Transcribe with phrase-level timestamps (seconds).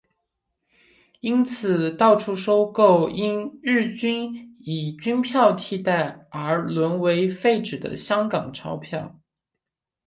[1.19, 5.83] 因此到处收购因日军以军票代替
[6.31, 9.15] 而沦为废纸的香港钞票。